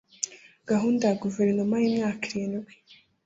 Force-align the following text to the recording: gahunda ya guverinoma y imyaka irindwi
gahunda 0.69 1.03
ya 1.09 1.17
guverinoma 1.23 1.75
y 1.81 1.85
imyaka 1.89 2.21
irindwi 2.31 2.73